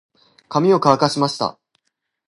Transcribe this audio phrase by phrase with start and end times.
[0.49, 1.59] 髪を乾かしました。